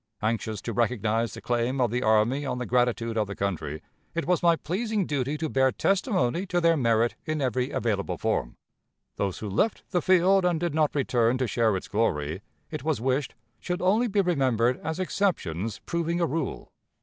[0.23, 3.83] Anxious to recognize the claim of the army on the gratitude of the country,
[4.15, 8.55] it was my pleasing duty to bear testimony to their merit in every available form.
[9.17, 12.41] Those who left the field and did not return to share its glory,
[12.71, 16.71] it was wished, should only be remembered as exceptions proving a rule.